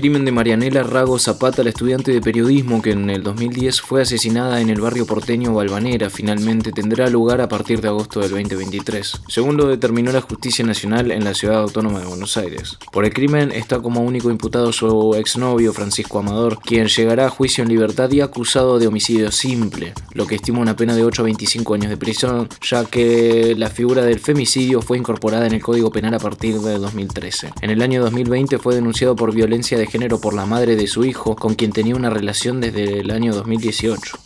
crimen 0.00 0.24
de 0.24 0.30
Marianela 0.30 0.84
Rago 0.84 1.18
Zapata, 1.18 1.64
la 1.64 1.70
estudiante 1.70 2.12
de 2.12 2.20
periodismo 2.20 2.80
que 2.80 2.92
en 2.92 3.10
el 3.10 3.24
2010 3.24 3.80
fue 3.80 4.02
asesinada 4.02 4.60
en 4.60 4.70
el 4.70 4.80
barrio 4.80 5.06
porteño 5.06 5.52
Balvanera, 5.52 6.08
finalmente 6.08 6.70
tendrá 6.70 7.10
lugar 7.10 7.40
a 7.40 7.48
partir 7.48 7.80
de 7.80 7.88
agosto 7.88 8.20
del 8.20 8.30
2023, 8.30 9.22
según 9.26 9.56
lo 9.56 9.66
determinó 9.66 10.12
la 10.12 10.20
Justicia 10.20 10.64
Nacional 10.64 11.10
en 11.10 11.24
la 11.24 11.34
Ciudad 11.34 11.62
Autónoma 11.62 11.98
de 11.98 12.06
Buenos 12.06 12.36
Aires. 12.36 12.78
Por 12.92 13.06
el 13.06 13.12
crimen 13.12 13.50
está 13.50 13.80
como 13.80 14.02
único 14.02 14.30
imputado 14.30 14.72
su 14.72 15.16
exnovio 15.16 15.72
Francisco 15.72 16.20
Amador, 16.20 16.60
quien 16.60 16.86
llegará 16.86 17.26
a 17.26 17.30
juicio 17.30 17.64
en 17.64 17.70
libertad 17.70 18.08
y 18.12 18.20
acusado 18.20 18.78
de 18.78 18.86
homicidio 18.86 19.32
simple, 19.32 19.94
lo 20.12 20.28
que 20.28 20.36
estima 20.36 20.60
una 20.60 20.76
pena 20.76 20.94
de 20.94 21.02
8 21.02 21.22
a 21.22 21.24
25 21.24 21.74
años 21.74 21.90
de 21.90 21.96
prisión, 21.96 22.48
ya 22.62 22.84
que 22.84 23.56
la 23.58 23.68
figura 23.68 24.04
del 24.04 24.20
femicidio 24.20 24.80
fue 24.80 24.96
incorporada 24.96 25.48
en 25.48 25.54
el 25.54 25.62
Código 25.62 25.90
Penal 25.90 26.14
a 26.14 26.20
partir 26.20 26.60
de 26.60 26.78
2013. 26.78 27.50
En 27.62 27.70
el 27.70 27.82
año 27.82 28.00
2020 28.00 28.58
fue 28.58 28.76
denunciado 28.76 29.16
por 29.16 29.34
violencia 29.34 29.76
de 29.76 29.87
género 29.88 30.20
por 30.20 30.34
la 30.34 30.46
madre 30.46 30.76
de 30.76 30.86
su 30.86 31.04
hijo, 31.04 31.34
con 31.34 31.54
quien 31.54 31.72
tenía 31.72 31.96
una 31.96 32.10
relación 32.10 32.60
desde 32.60 33.00
el 33.00 33.10
año 33.10 33.34
2018. 33.34 34.18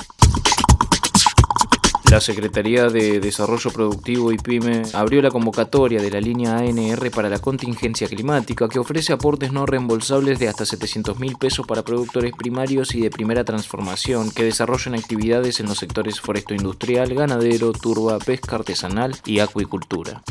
La 2.12 2.20
Secretaría 2.20 2.88
de 2.88 3.20
Desarrollo 3.20 3.70
Productivo 3.70 4.33
y 4.33 4.36
PYME 4.36 4.83
abrió 4.92 5.22
la 5.22 5.30
convocatoria 5.30 6.02
de 6.02 6.10
la 6.10 6.20
línea 6.20 6.58
ANR 6.58 7.10
para 7.10 7.30
la 7.30 7.38
contingencia 7.38 8.06
climática 8.06 8.68
que 8.68 8.78
ofrece 8.78 9.14
aportes 9.14 9.50
no 9.50 9.64
reembolsables 9.64 10.38
de 10.38 10.48
hasta 10.48 10.66
700 10.66 11.18
mil 11.18 11.36
pesos 11.36 11.66
para 11.66 11.84
productores 11.84 12.34
primarios 12.36 12.94
y 12.94 13.00
de 13.00 13.08
primera 13.08 13.44
transformación 13.44 14.30
que 14.30 14.44
desarrollen 14.44 14.94
actividades 14.94 15.58
en 15.60 15.68
los 15.68 15.78
sectores 15.78 16.20
foresto-industrial, 16.20 17.14
ganadero, 17.14 17.72
turba, 17.72 18.18
pesca 18.18 18.56
artesanal 18.56 19.16
y 19.24 19.38
acuicultura. 19.38 20.22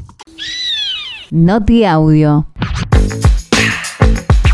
Noti 1.32 1.86
Audio. 1.86 2.51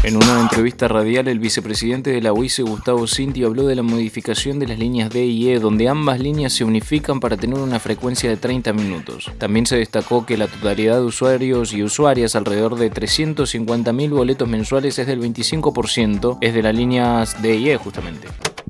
En 0.07 0.15
una 0.15 0.39
entrevista 0.39 0.87
radial, 0.87 1.27
el 1.27 1.37
vicepresidente 1.37 2.11
de 2.11 2.21
la 2.21 2.31
UICE, 2.31 2.63
Gustavo 2.63 3.07
Cinti, 3.07 3.43
habló 3.43 3.67
de 3.67 3.75
la 3.75 3.81
modificación 3.81 4.57
de 4.57 4.65
las 4.65 4.79
líneas 4.79 5.09
D 5.09 5.25
y 5.25 5.49
E, 5.49 5.59
donde 5.59 5.89
ambas 5.89 6.21
líneas 6.21 6.53
se 6.53 6.63
unifican 6.63 7.19
para 7.19 7.35
tener 7.35 7.59
una 7.59 7.77
frecuencia 7.77 8.29
de 8.29 8.37
30 8.37 8.71
minutos. 8.71 9.29
También 9.37 9.65
se 9.65 9.75
destacó 9.75 10.25
que 10.25 10.37
la 10.37 10.47
totalidad 10.47 10.95
de 10.95 11.03
usuarios 11.03 11.73
y 11.73 11.83
usuarias, 11.83 12.37
alrededor 12.37 12.75
de 12.75 12.89
350.000 12.89 14.09
boletos 14.09 14.47
mensuales, 14.47 14.97
es 14.97 15.07
del 15.07 15.19
25%, 15.19 16.37
es 16.39 16.53
de 16.53 16.63
las 16.63 16.73
líneas 16.73 17.41
D 17.41 17.55
y 17.55 17.71
E 17.71 17.75
justamente. 17.75 18.29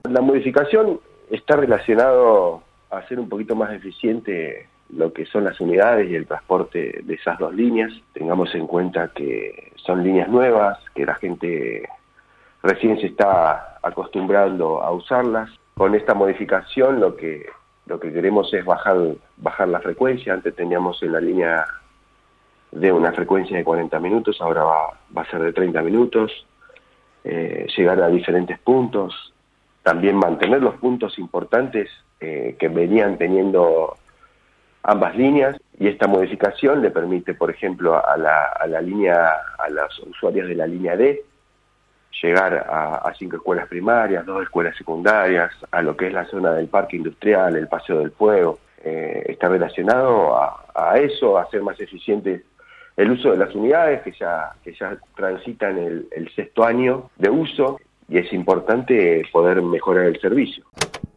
La 0.09 0.21
modificación 0.21 0.99
está 1.29 1.55
relacionado 1.55 2.63
a 2.89 3.07
ser 3.07 3.19
un 3.19 3.29
poquito 3.29 3.55
más 3.55 3.71
eficiente 3.73 4.65
lo 4.89 5.11
que 5.11 5.25
son 5.25 5.43
las 5.43 5.59
unidades 5.59 6.09
y 6.09 6.15
el 6.15 6.27
transporte 6.27 7.01
de 7.03 7.13
esas 7.13 7.37
dos 7.39 7.53
líneas. 7.53 7.91
Tengamos 8.13 8.53
en 8.55 8.67
cuenta 8.67 9.11
que 9.13 9.73
son 9.75 10.03
líneas 10.03 10.29
nuevas, 10.29 10.79
que 10.95 11.05
la 11.05 11.15
gente 11.15 11.87
recién 12.63 12.99
se 12.99 13.07
está 13.07 13.79
acostumbrando 13.81 14.81
a 14.81 14.91
usarlas. 14.91 15.49
Con 15.75 15.95
esta 15.95 16.13
modificación 16.13 16.99
lo 16.99 17.15
que 17.15 17.45
lo 17.85 17.99
que 17.99 18.11
queremos 18.11 18.53
es 18.53 18.65
bajar 18.65 18.97
bajar 19.37 19.67
la 19.69 19.79
frecuencia. 19.79 20.33
Antes 20.33 20.55
teníamos 20.55 21.01
en 21.03 21.13
la 21.13 21.21
línea 21.21 21.65
de 22.71 22.91
una 22.91 23.13
frecuencia 23.13 23.57
de 23.57 23.63
40 23.63 23.99
minutos, 23.99 24.41
ahora 24.41 24.63
va, 24.63 24.99
va 25.15 25.21
a 25.21 25.29
ser 25.29 25.41
de 25.41 25.53
30 25.53 25.81
minutos. 25.81 26.45
Eh, 27.23 27.67
llegar 27.75 28.01
a 28.01 28.07
diferentes 28.07 28.57
puntos, 28.59 29.33
también 29.83 30.15
mantener 30.15 30.61
los 30.61 30.75
puntos 30.75 31.19
importantes 31.19 31.89
eh, 32.21 32.55
que 32.57 32.69
venían 32.69 33.17
teniendo 33.17 33.97
ambas 34.83 35.15
líneas 35.15 35.57
y 35.79 35.87
esta 35.87 36.07
modificación 36.07 36.81
le 36.81 36.91
permite, 36.91 37.33
por 37.33 37.49
ejemplo, 37.49 38.03
a 38.05 38.17
la, 38.17 38.45
a 38.45 38.67
la 38.67 38.81
línea, 38.81 39.31
a 39.57 39.69
los 39.69 39.99
usuarios 39.99 40.47
de 40.47 40.55
la 40.55 40.65
línea 40.65 40.95
D, 40.95 41.23
llegar 42.21 42.65
a, 42.69 43.13
cinco 43.17 43.37
escuelas 43.37 43.67
primarias, 43.67 44.25
dos 44.25 44.43
escuelas 44.43 44.75
secundarias, 44.75 45.51
a 45.71 45.81
lo 45.81 45.95
que 45.95 46.07
es 46.07 46.13
la 46.13 46.25
zona 46.25 46.53
del 46.53 46.67
parque 46.67 46.97
industrial, 46.97 47.55
el 47.55 47.67
paseo 47.67 47.99
del 47.99 48.11
fuego. 48.11 48.59
Eh, 48.83 49.23
está 49.27 49.49
relacionado 49.49 50.35
a, 50.35 50.97
eso, 50.97 51.37
a 51.37 51.43
hacer 51.43 51.61
más 51.61 51.79
eficiente 51.79 52.43
el 52.95 53.11
uso 53.11 53.31
de 53.31 53.37
las 53.37 53.53
unidades 53.53 54.01
que 54.01 54.11
ya, 54.11 54.53
que 54.63 54.73
ya 54.73 54.97
transitan 55.15 55.77
el, 55.77 56.07
el 56.11 56.29
sexto 56.33 56.63
año 56.63 57.09
de 57.17 57.29
uso 57.29 57.79
y 58.09 58.17
es 58.17 58.31
importante 58.33 59.23
poder 59.31 59.61
mejorar 59.61 60.05
el 60.05 60.19
servicio. 60.19 60.63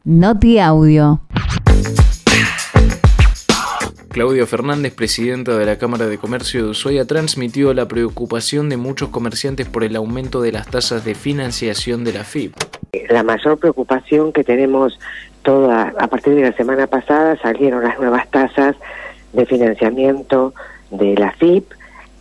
Noti 0.04 0.58
Audio. 0.58 1.20
Claudia 4.10 4.44
Fernández, 4.44 4.92
presidenta 4.92 5.56
de 5.56 5.64
la 5.64 5.78
Cámara 5.78 6.06
de 6.08 6.18
Comercio 6.18 6.64
de 6.64 6.70
Ushuaia, 6.70 7.04
transmitió 7.04 7.72
la 7.74 7.86
preocupación 7.86 8.68
de 8.68 8.76
muchos 8.76 9.10
comerciantes 9.10 9.68
por 9.68 9.84
el 9.84 9.94
aumento 9.94 10.42
de 10.42 10.50
las 10.50 10.66
tasas 10.66 11.04
de 11.04 11.14
financiación 11.14 12.02
de 12.02 12.14
la 12.14 12.24
FIP. 12.24 12.52
La 13.08 13.22
mayor 13.22 13.58
preocupación 13.58 14.32
que 14.32 14.42
tenemos 14.42 14.98
toda, 15.42 15.94
a 15.96 16.08
partir 16.08 16.34
de 16.34 16.42
la 16.42 16.52
semana 16.54 16.88
pasada 16.88 17.38
salieron 17.40 17.84
las 17.84 18.00
nuevas 18.00 18.28
tasas 18.32 18.74
de 19.32 19.46
financiamiento 19.46 20.54
de 20.90 21.14
la 21.14 21.30
FIP 21.30 21.70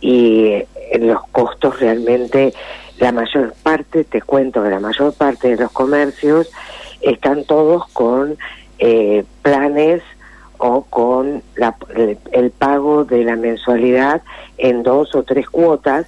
y 0.00 0.62
los 1.00 1.26
costos 1.32 1.80
realmente, 1.80 2.54
la 3.00 3.10
mayor 3.10 3.52
parte, 3.64 4.04
te 4.04 4.22
cuento 4.22 4.62
que 4.62 4.70
la 4.70 4.78
mayor 4.78 5.12
parte 5.12 5.48
de 5.48 5.56
los 5.56 5.72
comercios 5.72 6.52
están 7.00 7.42
todos 7.42 7.88
con 7.88 8.36
eh, 8.78 9.24
planes 9.42 10.02
o 10.62 10.82
con 10.82 11.42
el, 12.32 12.50
pago 12.50 13.04
de 13.04 13.24
la 13.24 13.34
mensualidad 13.34 14.20
en 14.58 14.82
dos 14.82 15.14
o 15.14 15.22
tres 15.22 15.48
cuotas, 15.48 16.06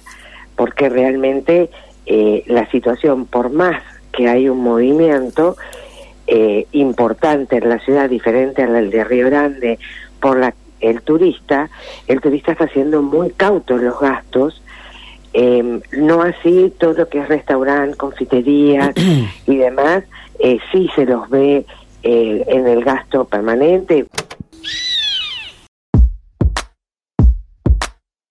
porque 0.55 0.89
realmente 0.89 1.71
eh, 2.05 2.43
la 2.45 2.69
situación, 2.69 3.25
por 3.25 3.49
más 3.49 3.81
que 4.11 4.29
hay 4.29 4.47
un 4.47 4.61
movimiento 4.61 5.57
eh, 6.27 6.67
importante 6.71 7.57
en 7.57 7.67
la 7.67 7.79
ciudad, 7.79 8.07
diferente 8.07 8.61
al 8.61 8.91
de 8.91 9.03
Río 9.03 9.25
Grande, 9.25 9.79
por 10.21 10.37
la, 10.37 10.53
el 10.81 11.01
turista, 11.01 11.71
el 12.07 12.21
turista 12.21 12.51
está 12.51 12.67
siendo 12.67 13.01
muy 13.01 13.31
cauto 13.31 13.75
en 13.75 13.85
los 13.85 13.99
gastos, 13.99 14.61
em, 15.33 15.81
no 15.93 16.21
así 16.21 16.71
todo 16.77 16.93
lo 16.93 17.09
que 17.09 17.17
es 17.17 17.27
restaurante, 17.27 17.97
confitería 17.97 18.93
y 19.47 19.55
demás, 19.55 20.03
eh, 20.37 20.59
sí 20.71 20.87
se 20.95 21.07
los 21.07 21.27
ve 21.31 21.65
en 22.05 22.67
el 22.67 22.83
gasto 22.83 23.23
permanente. 23.23 24.05